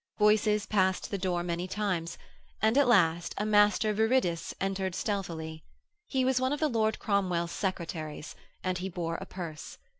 Voices 0.17 0.65
passed 0.65 1.11
the 1.11 1.17
door 1.19 1.43
many 1.43 1.67
times, 1.67 2.17
and 2.59 2.75
at 2.75 2.87
last 2.87 3.35
a 3.37 3.45
Master 3.45 3.93
Viridus 3.93 4.51
entered 4.59 4.95
stealthily. 4.95 5.63
He 6.07 6.25
was 6.25 6.41
one 6.41 6.51
of 6.51 6.59
the 6.59 6.67
Lord 6.69 6.97
Cromwell's 6.97 7.51
secretaries, 7.51 8.33
and 8.63 8.79
he 8.79 8.89
bore 8.89 9.17
a 9.21 9.27
purse. 9.27 9.77